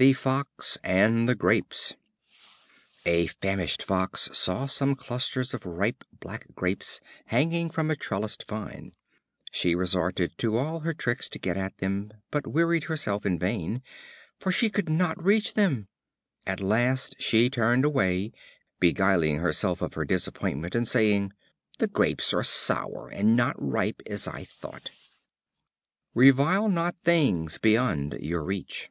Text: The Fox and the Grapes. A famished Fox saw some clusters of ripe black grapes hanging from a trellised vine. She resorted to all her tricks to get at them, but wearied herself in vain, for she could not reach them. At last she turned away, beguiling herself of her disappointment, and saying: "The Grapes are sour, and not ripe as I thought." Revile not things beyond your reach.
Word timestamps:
The 0.00 0.12
Fox 0.12 0.78
and 0.84 1.28
the 1.28 1.34
Grapes. 1.34 1.94
A 3.04 3.26
famished 3.26 3.82
Fox 3.82 4.28
saw 4.32 4.66
some 4.66 4.94
clusters 4.94 5.54
of 5.54 5.66
ripe 5.66 6.04
black 6.20 6.54
grapes 6.54 7.00
hanging 7.26 7.68
from 7.68 7.90
a 7.90 7.96
trellised 7.96 8.44
vine. 8.48 8.92
She 9.50 9.74
resorted 9.74 10.38
to 10.38 10.56
all 10.56 10.78
her 10.78 10.94
tricks 10.94 11.28
to 11.30 11.40
get 11.40 11.56
at 11.56 11.76
them, 11.78 12.12
but 12.30 12.46
wearied 12.46 12.84
herself 12.84 13.26
in 13.26 13.40
vain, 13.40 13.82
for 14.38 14.52
she 14.52 14.70
could 14.70 14.88
not 14.88 15.20
reach 15.20 15.54
them. 15.54 15.88
At 16.46 16.60
last 16.60 17.16
she 17.20 17.50
turned 17.50 17.84
away, 17.84 18.30
beguiling 18.78 19.38
herself 19.38 19.82
of 19.82 19.94
her 19.94 20.04
disappointment, 20.04 20.76
and 20.76 20.86
saying: 20.86 21.32
"The 21.80 21.88
Grapes 21.88 22.32
are 22.32 22.44
sour, 22.44 23.08
and 23.08 23.34
not 23.34 23.56
ripe 23.60 24.00
as 24.06 24.28
I 24.28 24.44
thought." 24.44 24.90
Revile 26.14 26.68
not 26.68 26.94
things 27.02 27.58
beyond 27.58 28.16
your 28.20 28.44
reach. 28.44 28.90